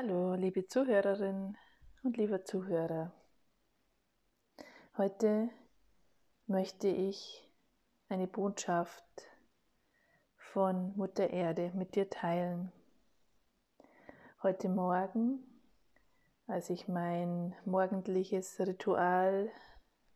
Hallo, 0.00 0.34
liebe 0.34 0.64
Zuhörerin 0.68 1.56
und 2.04 2.16
lieber 2.16 2.44
Zuhörer. 2.44 3.10
Heute 4.96 5.50
möchte 6.46 6.86
ich 6.86 7.50
eine 8.08 8.28
Botschaft 8.28 9.04
von 10.36 10.96
Mutter 10.96 11.30
Erde 11.30 11.72
mit 11.74 11.96
dir 11.96 12.08
teilen. 12.08 12.70
Heute 14.40 14.68
Morgen, 14.68 15.40
als 16.46 16.70
ich 16.70 16.86
mein 16.86 17.56
morgendliches 17.64 18.60
Ritual 18.60 19.50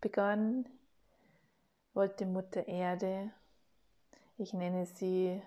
begann, 0.00 0.68
wollte 1.92 2.24
Mutter 2.24 2.68
Erde, 2.68 3.32
ich 4.38 4.54
nenne 4.54 4.86
sie 4.86 5.42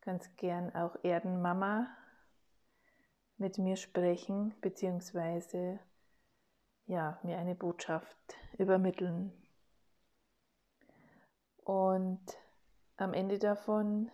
ganz 0.00 0.28
gern 0.34 0.74
auch 0.74 0.96
Erdenmama, 1.04 1.86
mit 3.38 3.58
mir 3.58 3.76
sprechen 3.76 4.54
beziehungsweise 4.60 5.78
ja, 6.86 7.18
mir 7.22 7.38
eine 7.38 7.54
Botschaft 7.54 8.16
übermitteln. 8.58 9.32
Und 11.64 12.20
am 12.96 13.12
Ende 13.12 13.38
davon 13.38 14.10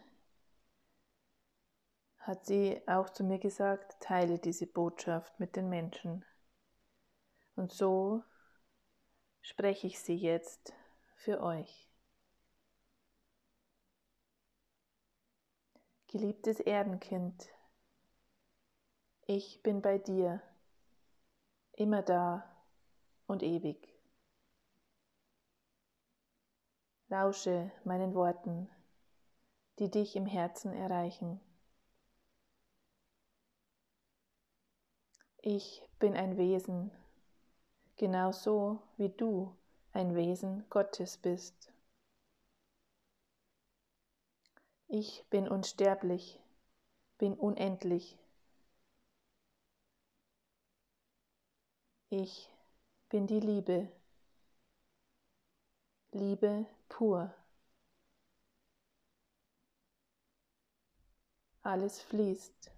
hat 2.18 2.46
sie 2.46 2.82
auch 2.86 3.10
zu 3.10 3.22
mir 3.22 3.38
gesagt, 3.38 4.00
teile 4.00 4.38
diese 4.38 4.66
Botschaft 4.66 5.38
mit 5.38 5.56
den 5.56 5.68
Menschen. 5.68 6.24
Und 7.54 7.72
so 7.72 8.22
spreche 9.40 9.86
ich 9.86 10.00
sie 10.00 10.16
jetzt 10.16 10.72
für 11.16 11.40
euch. 11.40 11.88
Geliebtes 16.08 16.60
Erdenkind, 16.60 17.52
ich 19.26 19.62
bin 19.62 19.80
bei 19.80 19.98
dir, 19.98 20.42
immer 21.72 22.02
da 22.02 22.44
und 23.26 23.42
ewig. 23.42 23.88
Lausche 27.08 27.70
meinen 27.84 28.14
Worten, 28.14 28.68
die 29.78 29.90
dich 29.90 30.16
im 30.16 30.26
Herzen 30.26 30.72
erreichen. 30.72 31.40
Ich 35.40 35.82
bin 35.98 36.14
ein 36.14 36.36
Wesen, 36.36 36.90
genauso 37.96 38.80
wie 38.96 39.10
du 39.10 39.54
ein 39.92 40.14
Wesen 40.14 40.64
Gottes 40.70 41.18
bist. 41.18 41.72
Ich 44.88 45.24
bin 45.30 45.48
unsterblich, 45.48 46.40
bin 47.18 47.34
unendlich 47.34 48.18
Ich 52.16 52.48
bin 53.08 53.26
die 53.26 53.40
Liebe, 53.40 53.90
Liebe 56.12 56.64
pur. 56.88 57.34
Alles 61.62 62.00
fließt. 62.02 62.70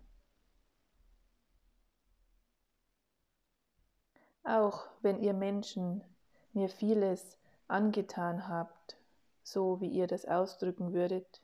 Auch 4.42 4.89
wenn 5.03 5.23
ihr 5.23 5.34
Menschen 5.34 6.03
mir 6.55 6.70
vieles 6.70 7.37
angetan 7.69 8.48
habt, 8.48 8.97
so 9.42 9.83
wie 9.83 9.91
ihr 9.91 10.07
das 10.07 10.25
ausdrücken 10.25 10.95
würdet, 10.95 11.42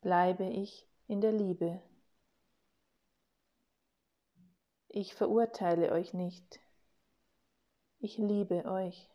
bleibe 0.00 0.44
ich 0.44 0.88
in 1.08 1.20
der 1.20 1.32
Liebe. 1.32 1.82
Ich 4.88 5.14
verurteile 5.14 5.92
euch 5.92 6.14
nicht, 6.14 6.62
ich 8.02 8.18
liebe 8.18 8.64
euch. 8.64 9.08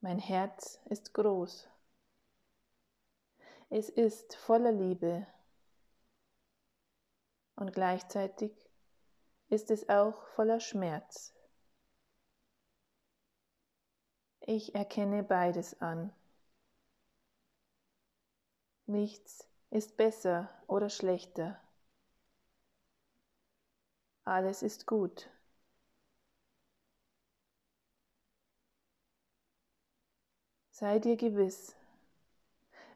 Mein 0.00 0.20
Herz 0.20 0.80
ist 0.84 1.12
groß. 1.12 1.68
Es 3.68 3.88
ist 3.88 4.36
voller 4.36 4.70
Liebe 4.70 5.26
und 7.56 7.72
gleichzeitig 7.72 8.52
ist 9.48 9.72
es 9.72 9.88
auch 9.88 10.22
voller 10.28 10.60
Schmerz. 10.60 11.34
Ich 14.40 14.76
erkenne 14.76 15.24
beides 15.24 15.80
an. 15.80 16.12
Nichts 18.86 19.46
ist 19.70 19.96
besser 19.96 20.48
oder 20.68 20.88
schlechter. 20.88 21.60
Alles 24.24 24.62
ist 24.62 24.86
gut. 24.86 25.28
Sei 30.80 31.00
dir 31.00 31.16
gewiss, 31.16 31.74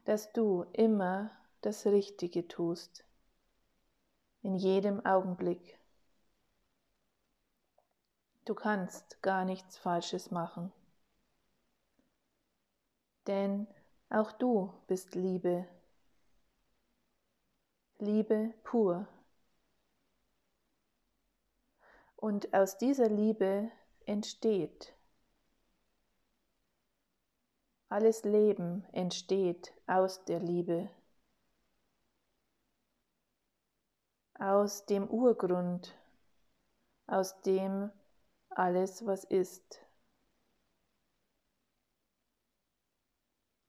dass 0.05 0.31
du 0.31 0.63
immer 0.71 1.31
das 1.59 1.85
Richtige 1.85 2.47
tust, 2.47 3.03
in 4.41 4.55
jedem 4.55 5.05
Augenblick. 5.05 5.77
Du 8.45 8.55
kannst 8.55 9.21
gar 9.21 9.43
nichts 9.43 9.77
Falsches 9.77 10.31
machen, 10.31 10.71
denn 13.27 13.67
auch 14.09 14.31
du 14.31 14.73
bist 14.87 15.13
Liebe, 15.13 15.67
Liebe 17.99 18.53
pur. 18.63 19.09
Und 22.15 22.53
aus 22.53 22.77
dieser 22.77 23.09
Liebe 23.09 23.69
entsteht 24.05 24.92
alles 27.93 28.23
Leben 28.23 28.83
entsteht 28.91 29.71
aus 29.85 30.25
der 30.25 30.39
Liebe, 30.39 30.89
aus 34.33 34.87
dem 34.87 35.07
Urgrund, 35.07 35.95
aus 37.05 37.39
dem 37.43 37.91
alles, 38.49 39.05
was 39.05 39.23
ist. 39.25 39.79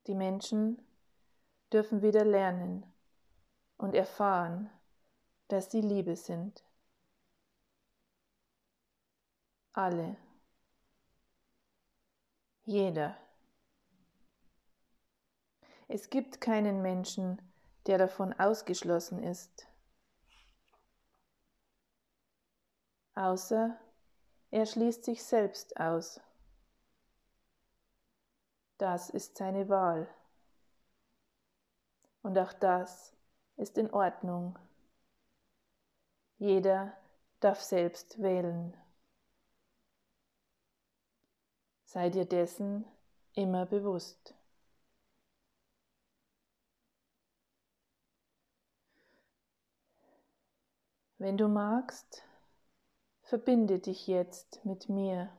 Die 0.06 0.14
Menschen 0.14 0.82
dürfen 1.70 2.00
wieder 2.00 2.24
lernen 2.24 2.82
und 3.76 3.94
erfahren, 3.94 4.70
dass 5.48 5.70
sie 5.70 5.82
Liebe 5.82 6.16
sind. 6.16 6.64
Alle. 9.74 10.16
Jeder. 12.64 13.18
Es 15.88 16.08
gibt 16.10 16.40
keinen 16.40 16.82
Menschen, 16.82 17.40
der 17.86 17.98
davon 17.98 18.32
ausgeschlossen 18.32 19.22
ist, 19.22 19.66
außer 23.14 23.78
er 24.50 24.66
schließt 24.66 25.04
sich 25.04 25.22
selbst 25.22 25.78
aus. 25.78 26.20
Das 28.78 29.10
ist 29.10 29.36
seine 29.36 29.68
Wahl. 29.68 30.08
Und 32.22 32.38
auch 32.38 32.52
das 32.54 33.14
ist 33.56 33.76
in 33.76 33.90
Ordnung. 33.92 34.58
Jeder 36.38 36.96
darf 37.40 37.60
selbst 37.60 38.20
wählen. 38.22 38.76
Sei 41.84 42.10
dir 42.10 42.24
dessen 42.24 42.84
immer 43.34 43.66
bewusst. 43.66 44.34
Wenn 51.24 51.38
du 51.38 51.48
magst, 51.48 52.22
verbinde 53.22 53.78
dich 53.78 54.06
jetzt 54.08 54.62
mit 54.66 54.90
mir. 54.90 55.34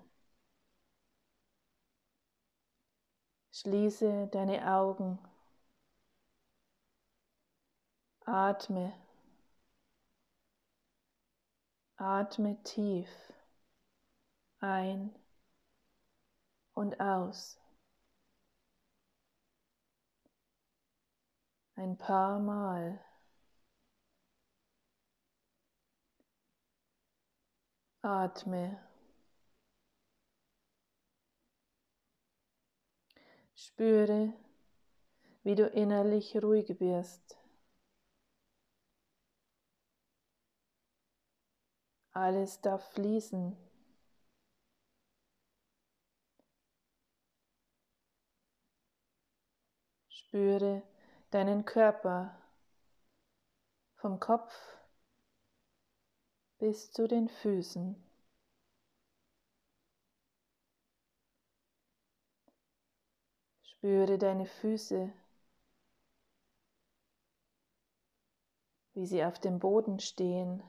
Schließe 3.51 4.25
deine 4.31 4.67
Augen. 4.67 5.19
Atme. 8.21 8.93
Atme 11.97 12.57
tief 12.63 13.07
ein 14.61 15.13
und 16.73 16.99
aus. 16.99 17.59
Ein 21.75 21.95
paar 21.95 22.39
Mal. 22.39 23.04
Atme. 28.05 28.77
Spüre, 33.55 34.31
wie 35.41 35.55
du 35.55 35.65
innerlich 35.65 36.37
ruhig 36.37 36.79
wirst. 36.79 37.35
Alles 42.11 42.61
darf 42.61 42.93
fließen. 42.93 43.57
Spüre 50.09 50.83
deinen 51.31 51.65
Körper 51.65 52.39
vom 53.95 54.19
Kopf 54.19 54.53
bis 56.65 56.89
zu 56.91 57.07
den 57.07 57.29
Füßen. 57.29 57.95
Spüre 63.62 64.17
deine 64.17 64.47
Füße, 64.47 65.12
wie 68.95 69.06
sie 69.06 69.23
auf 69.23 69.38
dem 69.38 69.59
Boden 69.59 70.00
stehen, 70.00 70.63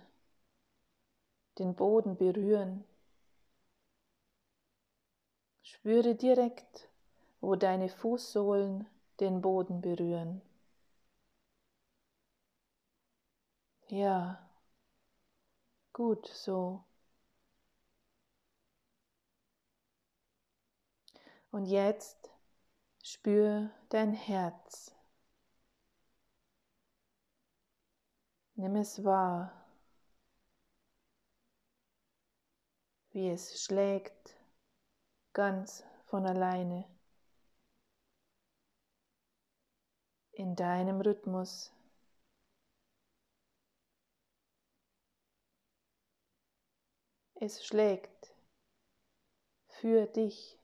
den 1.59 1.75
Boden 1.75 2.19
berühren. 2.19 2.85
Spüre 5.63 6.15
direkt, 6.15 6.91
wo 7.41 7.57
deine 7.57 7.89
Fußsohlen 7.89 8.87
den 9.21 9.41
Boden 9.41 9.81
berühren. 9.81 10.43
Ja, 13.89 14.46
gut 15.97 16.27
so. 16.27 16.85
Und 21.51 21.65
jetzt 21.65 22.31
spür 23.03 23.71
dein 23.89 24.13
Herz. 24.13 24.95
Nimm 28.57 28.77
es 28.77 29.03
wahr, 29.05 29.53
wie 33.13 33.31
es 33.31 33.63
schlägt 33.63 34.37
ganz 35.33 35.83
von 36.05 36.27
alleine. 36.27 36.85
in 40.37 40.55
deinem 40.55 41.01
Rhythmus. 41.01 41.73
Es 47.39 47.67
schlägt 47.67 48.33
für 49.69 50.07
dich 50.07 50.59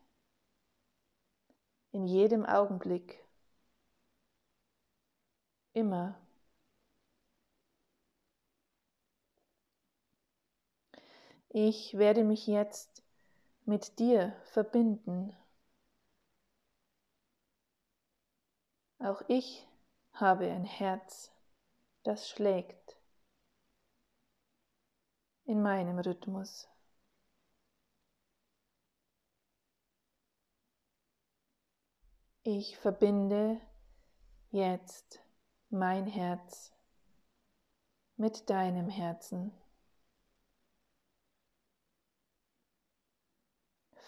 in 1.91 2.07
jedem 2.07 2.47
Augenblick, 2.47 3.23
immer. 5.75 6.19
Ich 11.51 11.99
werde 11.99 12.25
mich 12.25 12.47
jetzt 12.47 13.03
mit 13.67 13.99
dir 13.99 14.35
verbinden. 14.47 15.37
Auch 18.99 19.21
ich 19.29 19.69
habe 20.15 20.51
ein 20.51 20.65
Herz, 20.65 21.31
das 22.03 22.31
schlägt 22.31 22.97
in 25.45 25.63
meinem 25.63 25.99
Rhythmus. 25.99 26.69
Ich 32.45 32.77
verbinde 32.79 33.61
jetzt 34.51 35.21
mein 35.71 36.07
Herz 36.07 36.73
mit 38.17 38.51
deinem 38.51 38.89
Herzen. 38.89 39.53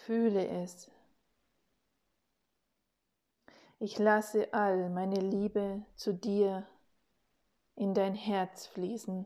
Fühle 0.05 0.47
es 0.47 0.91
ich 3.79 3.99
lasse 3.99 4.53
all 4.53 4.89
meine 4.89 5.19
Liebe 5.19 5.85
zu 5.95 6.13
dir 6.13 6.65
in 7.75 7.93
dein 7.93 8.15
Herz 8.15 8.67
fließen. 8.67 9.25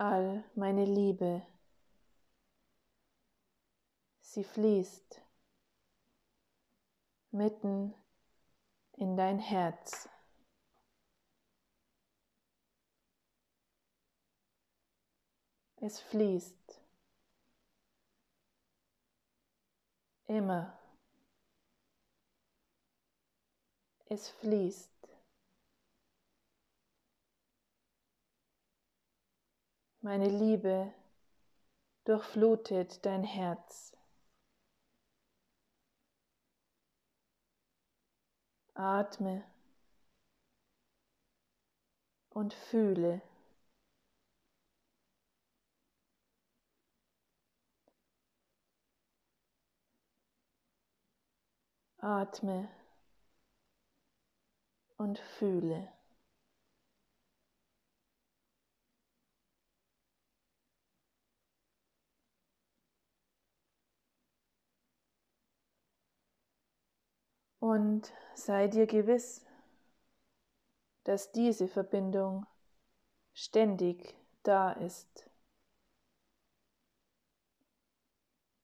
All 0.00 0.44
meine 0.54 0.84
Liebe, 0.84 1.44
sie 4.20 4.44
fließt 4.44 5.20
mitten 7.32 7.92
in 8.92 9.16
dein 9.16 9.40
Herz. 9.40 10.08
Es 15.80 15.98
fließt 15.98 16.80
immer. 20.28 20.78
Es 24.06 24.28
fließt. 24.28 24.97
Meine 30.10 30.30
Liebe 30.30 30.90
durchflutet 32.04 33.04
dein 33.04 33.24
Herz. 33.24 33.94
Atme 38.72 39.44
und 42.30 42.54
fühle. 42.54 43.20
Atme 51.98 52.70
und 54.96 55.18
fühle. 55.18 55.97
Und 67.60 68.12
sei 68.34 68.68
dir 68.68 68.86
gewiss, 68.86 69.44
dass 71.04 71.32
diese 71.32 71.68
Verbindung 71.68 72.46
ständig 73.32 74.14
da 74.42 74.72
ist. 74.72 75.28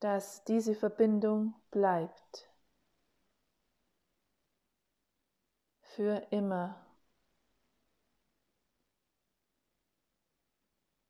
Dass 0.01 0.45
diese 0.45 0.75
Verbindung 0.75 1.55
bleibt. 1.71 2.49
für 5.95 6.27
immer. 6.31 6.85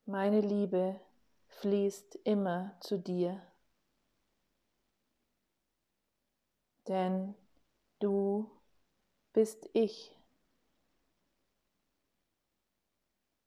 Meine 0.05 0.43
Liebe 0.43 1.01
fließt 1.49 2.17
immer 2.25 2.77
zu 2.81 2.99
dir, 2.99 3.41
denn 6.87 7.35
du 8.05 8.51
bist 9.33 9.67
ich 9.73 10.15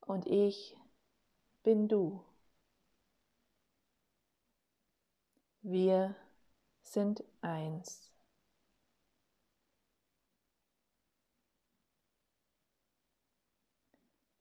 und 0.02 0.26
ich 0.26 0.76
bin 1.62 1.88
du. 1.88 2.24
Wir 5.62 6.16
sind 6.82 7.24
eins. 7.42 8.12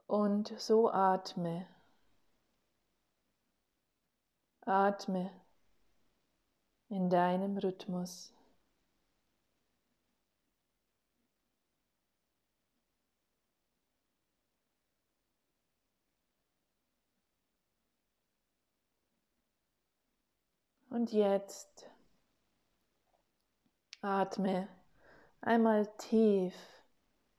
Und 0.07 0.59
so 0.59 0.91
atme. 0.91 1.69
Atme 4.63 5.31
in 6.89 7.11
deinem 7.11 7.59
Rhythmus. 7.59 8.33
Und 20.97 21.13
jetzt 21.13 21.91
atme 24.01 24.67
einmal 25.43 25.87
tief 25.99 26.55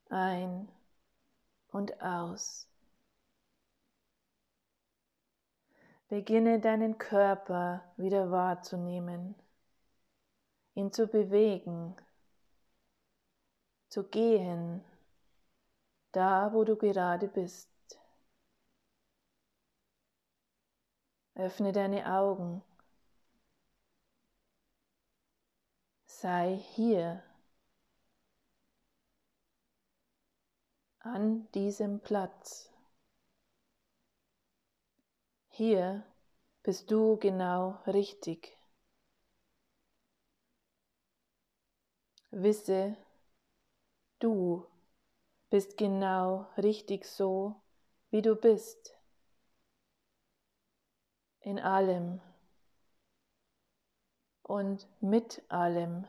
ein 0.10 0.70
und 1.72 2.00
aus. 2.00 2.68
Beginne 6.08 6.60
deinen 6.60 7.00
Körper 7.00 7.84
wieder 7.98 8.30
wahrzunehmen, 8.30 9.34
ihn 10.76 10.94
zu 10.94 11.08
bewegen, 11.08 11.96
zu 13.90 14.04
gehen, 14.04 14.84
da 16.12 16.54
wo 16.54 16.64
du 16.64 16.76
gerade 16.76 17.28
bist. 17.28 17.72
Öffne 21.34 21.72
deine 21.72 22.06
Augen. 22.06 22.62
Sei 26.20 26.58
hier 26.74 27.22
an 30.98 31.48
diesem 31.52 32.00
Platz. 32.00 32.74
Hier 35.50 36.04
bist 36.64 36.90
du 36.90 37.18
genau 37.18 37.78
richtig. 37.86 38.58
Wisse, 42.32 42.98
du 44.18 44.66
bist 45.52 45.78
genau 45.78 46.48
richtig 46.58 47.06
so, 47.06 47.62
wie 48.10 48.24
du 48.24 48.36
bist 48.36 48.98
in 51.42 51.60
allem 51.60 52.20
und 54.48 54.88
mit 55.02 55.42
allem 55.50 56.06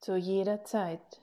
zu 0.00 0.16
jeder 0.16 0.64
Zeit. 0.64 1.20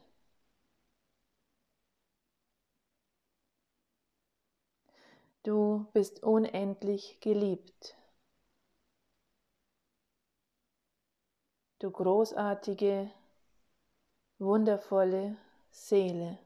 Du 5.43 5.87
bist 5.93 6.23
unendlich 6.23 7.17
geliebt. 7.19 7.95
Du 11.79 11.91
großartige, 11.91 13.11
wundervolle 14.39 15.35
Seele. 15.69 16.37